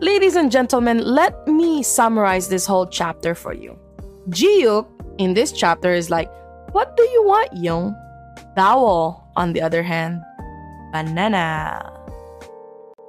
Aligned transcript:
Ladies 0.00 0.36
and 0.36 0.52
gentlemen, 0.52 1.00
let 1.00 1.48
me 1.48 1.82
summarize 1.82 2.48
this 2.48 2.66
whole 2.66 2.86
chapter 2.86 3.34
for 3.34 3.54
you. 3.54 3.78
Jiuk 4.28 4.84
in 5.16 5.32
this 5.32 5.52
chapter 5.52 5.94
is 5.94 6.10
like, 6.10 6.28
What 6.72 6.96
do 6.98 7.02
you 7.02 7.24
want, 7.24 7.56
Young? 7.56 7.96
Dao, 8.54 9.22
on 9.36 9.52
the 9.54 9.62
other 9.62 9.82
hand, 9.82 10.20
banana. 10.92 11.95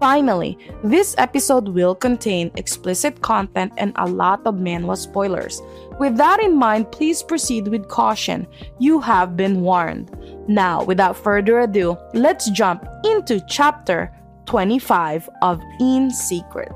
Finally, 0.00 0.56
this 0.82 1.14
episode 1.18 1.68
will 1.68 1.94
contain 1.94 2.50
explicit 2.56 3.20
content 3.20 3.70
and 3.76 3.92
a 3.96 4.08
lot 4.08 4.40
of 4.46 4.54
manhwa 4.54 4.96
spoilers. 4.96 5.60
With 5.98 6.16
that 6.16 6.40
in 6.40 6.56
mind, 6.56 6.90
please 6.90 7.22
proceed 7.22 7.68
with 7.68 7.86
caution. 7.88 8.46
You 8.78 8.98
have 9.00 9.36
been 9.36 9.60
warned. 9.60 10.10
Now, 10.48 10.82
without 10.82 11.18
further 11.18 11.60
ado, 11.60 11.98
let's 12.14 12.48
jump 12.50 12.82
into 13.04 13.44
chapter 13.46 14.10
25 14.46 15.28
of 15.42 15.60
In 15.80 16.10
Secret. 16.10 16.72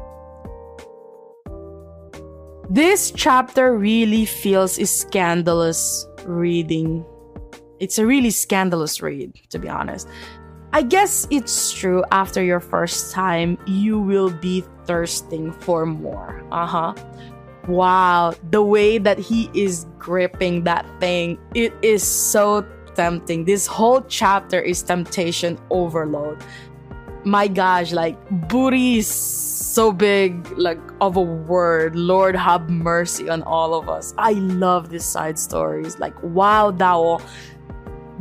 This 2.69 3.11
chapter 3.11 3.75
really 3.75 4.27
feels 4.27 4.77
scandalous 4.91 6.07
reading. 6.27 7.07
It's 7.81 7.99
a 7.99 8.05
really 8.05 8.31
scandalous 8.31 9.01
read, 9.01 9.33
to 9.49 9.59
be 9.59 9.69
honest. 9.69 10.09
I 10.75 10.83
guess 10.83 11.29
it's 11.31 11.71
true 11.71 12.03
after 12.11 12.43
your 12.43 12.59
first 12.59 13.13
time, 13.13 13.57
you 13.65 14.01
will 14.01 14.31
be 14.31 14.65
thirsting 14.87 15.53
for 15.53 15.87
more. 15.87 16.45
Uh 16.51 16.67
huh. 16.67 16.95
Wow, 17.69 18.35
the 18.51 18.61
way 18.61 18.99
that 18.99 19.17
he 19.17 19.49
is 19.55 19.87
gripping 20.01 20.65
that 20.65 20.85
thing, 20.99 21.39
it 21.55 21.73
is 21.81 22.03
so 22.03 22.67
tempting. 22.97 23.45
This 23.45 23.69
whole 23.69 24.01
chapter 24.09 24.61
is 24.61 24.83
temptation 24.83 25.61
overload. 25.71 26.43
My 27.23 27.47
gosh, 27.47 27.93
like 27.93 28.19
booty 28.49 28.99
is 28.99 29.07
so 29.07 29.93
big, 29.93 30.45
like 30.59 30.81
of 31.01 31.17
a 31.17 31.23
word. 31.23 31.95
Lord 31.95 32.35
have 32.35 32.69
mercy 32.69 33.31
on 33.31 33.45
all 33.45 33.75
of 33.75 33.89
us. 33.89 34.13
I 34.19 34.33
love 34.33 34.89
these 34.89 35.05
side 35.05 35.39
stories. 35.39 36.01
Like 36.01 36.21
wow, 36.25 36.73
Dao. 36.73 37.23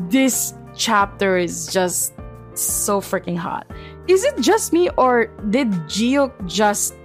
This 0.08 0.54
chapter 0.76 1.36
is 1.36 1.66
just 1.68 2.14
so 2.62 3.02
freaking 3.02 3.38
hot. 3.38 3.68
Is 4.08 4.24
it 4.24 4.38
just 4.40 4.74
me 4.74 4.90
or 4.98 5.28
did 5.50 5.72
Jiuk 5.88 6.32
just 6.46 6.96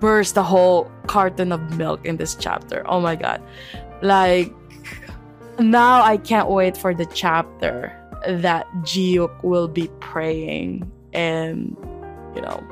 burst 0.00 0.34
the 0.34 0.42
whole 0.42 0.90
carton 1.06 1.52
of 1.52 1.76
milk 1.76 2.04
in 2.06 2.16
this 2.16 2.34
chapter? 2.34 2.84
Oh 2.86 3.00
my 3.00 3.16
god. 3.16 3.42
Like 4.02 4.54
now 5.58 6.02
I 6.02 6.16
can't 6.16 6.48
wait 6.48 6.76
for 6.76 6.94
the 6.94 7.06
chapter 7.06 7.92
that 8.26 8.66
Jiuk 8.82 9.42
will 9.42 9.68
be 9.68 9.88
praying 10.00 10.90
and 11.12 11.76
you 12.34 12.42
know 12.42 12.62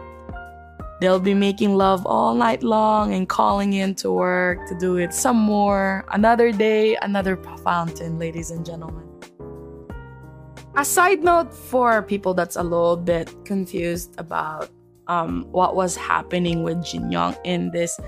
they'll 1.00 1.20
be 1.20 1.34
making 1.34 1.76
love 1.76 2.06
all 2.06 2.34
night 2.34 2.62
long 2.62 3.12
and 3.12 3.28
calling 3.28 3.72
in 3.72 3.94
to 3.96 4.10
work 4.10 4.66
to 4.68 4.78
do 4.78 4.96
it 4.96 5.12
some 5.12 5.36
more 5.36 6.04
another 6.12 6.52
day 6.52 6.96
another 7.02 7.36
fountain 7.64 8.18
ladies 8.18 8.50
and 8.50 8.64
gentlemen 8.64 9.06
a 10.76 10.84
side 10.84 11.24
note 11.24 11.54
for 11.54 12.02
people 12.02 12.34
that's 12.34 12.56
a 12.56 12.62
little 12.62 12.96
bit 12.96 13.32
confused 13.44 14.14
about 14.18 14.68
um, 15.06 15.46
what 15.50 15.74
was 15.74 15.96
happening 15.96 16.62
with 16.62 16.84
Jin 16.84 17.10
Young 17.10 17.34
in 17.44 17.70
this 17.70 17.98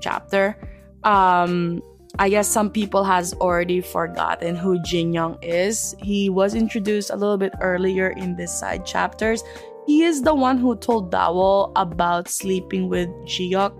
chapter. 0.00 0.56
Um, 1.02 1.82
I 2.18 2.28
guess 2.28 2.46
some 2.46 2.70
people 2.70 3.02
has 3.04 3.34
already 3.34 3.80
forgotten 3.80 4.54
who 4.54 4.80
Jin 4.82 5.12
Young 5.12 5.36
is. 5.42 5.96
He 5.98 6.28
was 6.28 6.54
introduced 6.54 7.10
a 7.10 7.16
little 7.16 7.38
bit 7.38 7.54
earlier 7.60 8.10
in 8.10 8.36
this 8.36 8.56
side 8.56 8.86
chapters. 8.86 9.42
He 9.86 10.02
is 10.02 10.22
the 10.22 10.34
one 10.34 10.58
who 10.58 10.76
told 10.76 11.10
Dao 11.10 11.72
about 11.74 12.28
sleeping 12.28 12.88
with 12.88 13.08
Jiuk. 13.26 13.74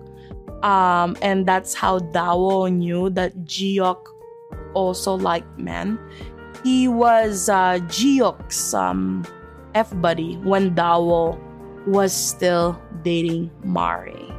Um, 0.65 1.17
and 1.23 1.47
that's 1.47 1.75
how 1.75 2.01
Dao 2.01 2.73
knew 2.73 3.11
that 3.11 3.37
Jiuk 3.45 4.05
also 4.75 5.15
liked 5.15 5.59
men 5.59 5.99
he 6.63 6.89
was 6.89 7.49
uh, 7.49 7.79
Jiuk's 7.87 8.75
um, 8.75 9.25
F 9.75 9.93
buddy 10.01 10.37
when 10.39 10.75
Dao 10.75 11.39
was 11.87 12.13
still 12.13 12.81
dating 13.03 13.51
Mari. 13.65 14.32